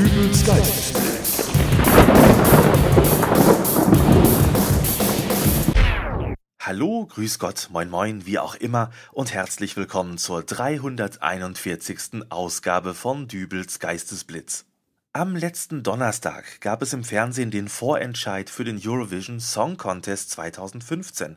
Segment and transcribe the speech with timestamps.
[0.00, 1.50] Dübels Geistesblitz.
[6.58, 12.30] Hallo, grüß Gott, moin moin, wie auch immer und herzlich willkommen zur 341.
[12.30, 14.64] Ausgabe von Dübels Geistesblitz.
[15.12, 21.36] Am letzten Donnerstag gab es im Fernsehen den Vorentscheid für den Eurovision Song Contest 2015.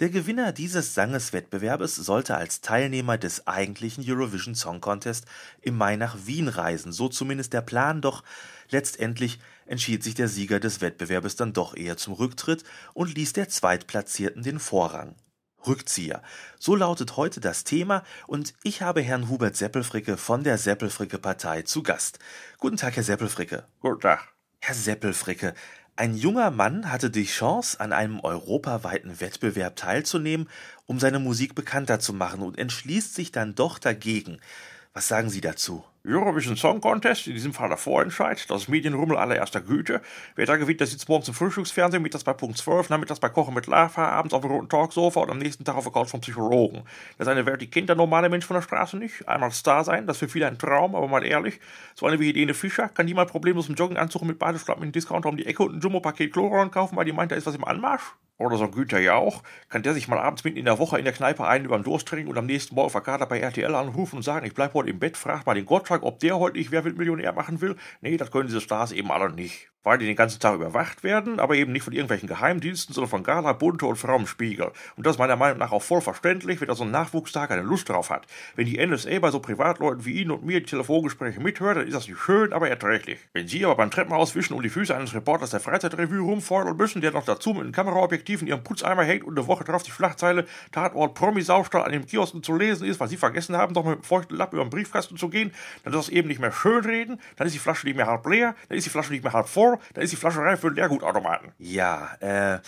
[0.00, 5.26] Der Gewinner dieses Sangeswettbewerbes sollte als Teilnehmer des eigentlichen Eurovision Song Contest
[5.60, 8.22] im Mai nach Wien reisen, so zumindest der Plan, doch
[8.70, 12.62] letztendlich entschied sich der Sieger des Wettbewerbes dann doch eher zum Rücktritt
[12.94, 15.16] und ließ der Zweitplatzierten den Vorrang.
[15.66, 16.22] Rückzieher.
[16.60, 21.62] So lautet heute das Thema und ich habe Herrn Hubert Seppelfricke von der Seppelfricke Partei
[21.62, 22.20] zu Gast.
[22.58, 23.64] Guten Tag, Herr Seppelfricke.
[23.80, 24.32] Guten Tag.
[24.60, 25.54] Herr Seppelfricke,
[25.98, 30.48] ein junger Mann hatte die Chance, an einem europaweiten Wettbewerb teilzunehmen,
[30.86, 34.38] um seine Musik bekannter zu machen und entschließt sich dann doch dagegen.
[34.92, 35.84] Was sagen Sie dazu?
[36.06, 40.00] Eurovision Song Contest, in diesem Fall der Vorentscheid, das ist Medienrummel allererster Güte.
[40.36, 43.52] Wer da gewinnt, der sitzt morgens im Frühstücksfernsehen, mittags bei Punkt 12, nachmittags bei Kochen
[43.52, 46.20] mit Lava, abends auf dem roten Talksofa und am nächsten Tag auf der Couch vom
[46.20, 46.84] Psychologen.
[47.18, 49.28] Das ist eine Welt, die kennt der normale Mensch von der Straße nicht.
[49.28, 51.58] Einmal Star sein, das ist für viele ein Traum, aber mal ehrlich,
[51.94, 55.28] so eine wie Helene Fischer kann niemand problemlos im Jogginganzug mit Badeschlappen in den Discounter
[55.28, 57.64] um die Ecke und ein Jumbo-Paket Chlorollen kaufen, weil die meint, da ist was im
[57.64, 58.14] Anmarsch?
[58.38, 60.96] Oder so ein Güter ja auch, kann der sich mal abends mitten in der Woche
[60.96, 63.26] in der Kneipe einen über den Durst trinken und am nächsten Morgen auf der Kader
[63.26, 66.20] bei RTL anrufen und sagen, ich bleib heute im Bett, frag mal den Gottschalk, ob
[66.20, 67.76] der heute nicht Wer wird Millionär machen will?
[68.00, 71.40] Nee, das können diese Stars eben alle nicht weil die den ganzen Tag überwacht werden,
[71.40, 74.72] aber eben nicht von irgendwelchen Geheimdiensten, sondern von Gala, Bunte und Frauenspiegel.
[74.96, 77.62] Und das ist meiner Meinung nach auch voll verständlich, wenn da so ein Nachwuchstag keine
[77.62, 78.26] Lust drauf hat.
[78.56, 81.94] Wenn die NSA bei so Privatleuten wie Ihnen und mir die Telefongespräche mithört, dann ist
[81.94, 83.18] das nicht schön, aber erträglich.
[83.32, 87.00] Wenn Sie aber beim Treppenhaus wischen um die Füße eines Reporters der Freizeitrevue rumfordern müssen,
[87.00, 89.90] der noch dazu mit einem Kameraobjektiv in Ihrem Putzeimer hängt und eine Woche drauf die
[89.90, 93.94] Schlagzeile Tatort Promi-Saustall an dem Kiosk zu lesen ist, weil Sie vergessen haben, doch mit
[93.94, 95.52] einem feuchten Lapp über den Briefkasten zu gehen,
[95.84, 98.54] dann ist das eben nicht mehr schönreden, dann ist die Flasche nicht mehr halb leer,
[98.68, 101.52] dann ist die Flasche nicht mehr halb voll, dann ist die Flascherei für Leergutautomaten.
[101.58, 102.58] Ja, äh,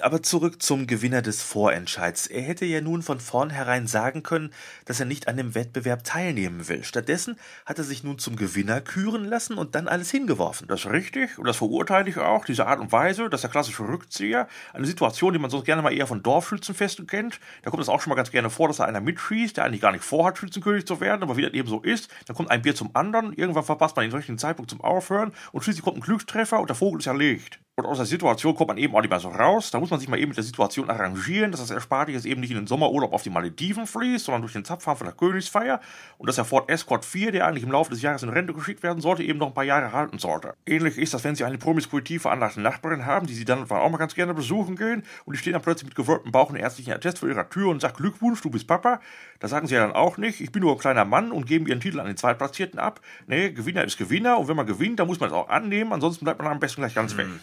[0.00, 2.26] aber zurück zum Gewinner des Vorentscheids.
[2.26, 4.52] Er hätte ja nun von vornherein sagen können,
[4.84, 6.84] dass er nicht an dem Wettbewerb teilnehmen will.
[6.84, 10.68] Stattdessen hat er sich nun zum Gewinner küren lassen und dann alles hingeworfen.
[10.68, 13.50] Das ist richtig und das verurteile ich auch, diese Art und Weise, das ist der
[13.50, 14.48] klassische Rückzieher.
[14.72, 17.40] Eine Situation, die man sonst gerne mal eher von Dorfschützenfesten kennt.
[17.62, 19.80] Da kommt es auch schon mal ganz gerne vor, dass da einer mitschießt, der eigentlich
[19.80, 22.62] gar nicht vorhat, Schützenkönig zu werden, aber wie das eben so ist, dann kommt ein
[22.62, 26.02] Bier zum anderen, irgendwann verpasst man den richtigen Zeitpunkt zum Aufhören und schließlich kommt ein
[26.02, 27.60] Glückstreffer und der Vogel ist erlegt.
[27.76, 29.72] Und aus der Situation kommt man eben auch nicht mehr so raus.
[29.72, 32.52] Da muss man sich mal eben mit der Situation arrangieren, dass das Erspartes eben nicht
[32.52, 35.80] in den Sommerurlaub auf die Malediven fließt, sondern durch den Zapfhahn von der Königsfeier
[36.18, 38.84] und dass der Ford Escort 4, der eigentlich im Laufe des Jahres in Rente geschickt
[38.84, 40.54] werden sollte, eben noch ein paar Jahre halten sollte.
[40.66, 43.98] Ähnlich ist das, wenn Sie eine promiskuitiv veranlagte Nachbarin haben, die Sie dann auch mal
[43.98, 47.18] ganz gerne besuchen gehen und die stehen dann plötzlich mit gewölbtem Bauch und ärztlichen Attest
[47.18, 49.00] vor ihrer Tür und sagt Glückwunsch, du bist Papa.
[49.40, 51.66] Da sagen Sie ja dann auch nicht, ich bin nur ein kleiner Mann und geben
[51.66, 53.00] Ihren Titel an den Zweitplatzierten ab.
[53.26, 56.24] Nee, Gewinner ist Gewinner und wenn man gewinnt, dann muss man es auch annehmen, ansonsten
[56.24, 57.26] bleibt man am besten gleich ganz weg.
[57.26, 57.40] Hm.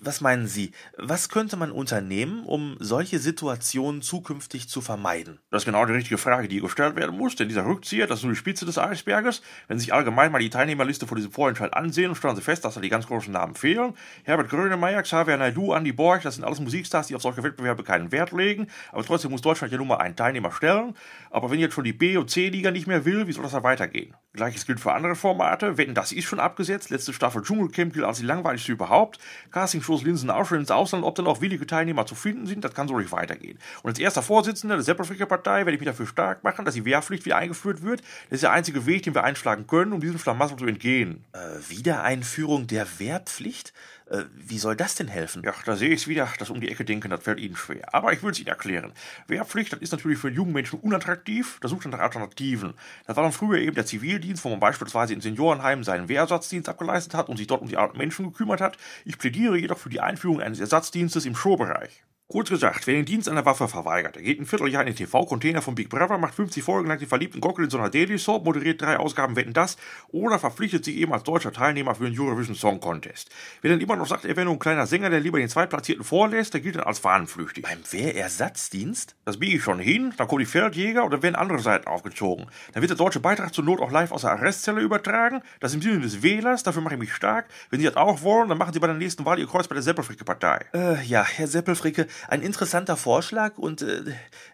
[0.00, 5.40] Was meinen Sie, was könnte man unternehmen, um solche Situationen zukünftig zu vermeiden?
[5.50, 8.24] Das ist genau die richtige Frage, die gestellt werden muss, denn dieser Rückzieher, das ist
[8.24, 9.42] nur die Spitze des Eisberges.
[9.68, 12.74] Wenn Sie sich allgemein mal die Teilnehmerliste vor diesem Vorentscheid ansehen, stellen Sie fest, dass
[12.74, 13.94] da die ganz großen Namen fehlen.
[14.24, 18.12] Herbert Grönemeyer, Xavier Naidoo, Andy Borch, das sind alles Musikstars, die auf solche Wettbewerbe keinen
[18.12, 20.94] Wert legen, aber trotzdem muss Deutschland ja nun mal einen Teilnehmer stellen.
[21.30, 23.62] Aber wenn jetzt schon die B- und C-Liga nicht mehr will, wie soll das da
[23.62, 24.14] weitergehen?
[24.34, 25.78] Gleiches gilt für andere Formate.
[25.78, 26.90] Wetten, das ist schon abgesetzt.
[26.90, 29.18] Letzte Staffel Dschungelcamp gilt als die langweiligste überhaupt.
[29.50, 31.04] Castingshows Linsen auch ins Ausland.
[31.04, 33.58] Ob dann auch willige Teilnehmer zu finden sind, das kann so nicht weitergehen.
[33.82, 36.84] Und als erster Vorsitzender der Seppelfricker Partei werde ich mich dafür stark machen, dass die
[36.84, 38.00] Wehrpflicht wieder eingeführt wird.
[38.30, 41.24] Das ist der einzige Weg, den wir einschlagen können, um diesem Schlamassel zu entgehen.
[41.32, 41.38] Äh,
[41.68, 43.72] Wiedereinführung der Wehrpflicht?
[44.06, 45.42] Äh, wie soll das denn helfen?
[45.44, 47.94] Ja, da sehe ich wieder, das um die Ecke denken, das fällt Ihnen schwer.
[47.94, 48.92] Aber ich will es Ihnen erklären.
[49.28, 52.74] Wehrpflicht, das ist natürlich für jungen Menschen unattraktiv, da sucht man nach Alternativen.
[53.06, 57.14] Das war dann früher eben der Zivildienst, wo man beispielsweise in Seniorenheimen seinen Wehrersatzdienst abgeleistet
[57.14, 58.76] hat und sich dort um die alten Menschen gekümmert hat.
[59.04, 62.04] Ich plädiere jedoch für die Einführung eines Ersatzdienstes im Showbereich.
[62.26, 64.96] Kurz gesagt, wer den Dienst an der Waffe verweigert, der geht ein Vierteljahr in den
[64.96, 68.16] TV-Container von Big Brother, macht 50 Folgen lang den verliebten Gockel in so einer Daily
[68.16, 69.76] Soap, moderiert drei Ausgaben Wetten das
[70.08, 73.28] oder verpflichtet sich eben als deutscher Teilnehmer für den Eurovision Song Contest.
[73.60, 76.02] Wer dann immer noch sagt, er wäre nur ein kleiner Sänger, der lieber den Zweitplatzierten
[76.02, 77.62] vorlässt, der gilt dann als fahnenflüchtig.
[77.62, 79.16] Beim Wehrersatzdienst?
[79.26, 82.46] Das biege ich schon hin, dann kommen die Feldjäger und dann werden andere Seiten aufgezogen.
[82.72, 85.82] Dann wird der deutsche Beitrag zur Not auch live aus der Arrestzelle übertragen, das im
[85.82, 87.48] Sinne des Wählers, dafür mache ich mich stark.
[87.68, 89.74] Wenn Sie das auch wollen, dann machen Sie bei der nächsten Wahl Ihr Kreuz bei
[89.74, 90.64] der Seppelfricke-Partei.
[90.72, 94.02] Äh, ja, Herr Seppelfricke, ein interessanter Vorschlag und äh,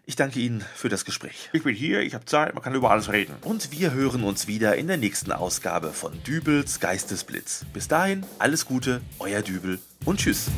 [0.06, 1.50] ich danke Ihnen für das Gespräch.
[1.52, 3.34] Ich bin hier, ich habe Zeit, man kann über alles reden.
[3.42, 7.64] Und wir hören uns wieder in der nächsten Ausgabe von Dübels Geistesblitz.
[7.72, 10.50] Bis dahin, alles Gute, euer Dübel und tschüss.